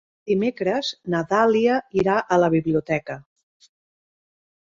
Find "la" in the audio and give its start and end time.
2.45-2.49